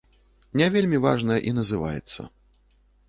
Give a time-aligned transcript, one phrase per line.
[0.61, 2.19] Не вельмі важна і называецца.